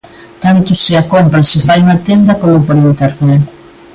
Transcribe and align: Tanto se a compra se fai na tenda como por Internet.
Tanto 0.43 0.73
se 0.81 0.91
a 0.97 1.03
compra 1.13 1.47
se 1.51 1.59
fai 1.67 1.81
na 1.85 1.97
tenda 2.07 2.33
como 2.41 2.57
por 2.65 2.75
Internet. 2.91 3.43